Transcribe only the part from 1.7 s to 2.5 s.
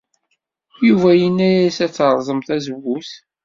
ad terẓem